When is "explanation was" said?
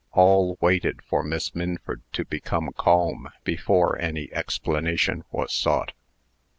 4.33-5.53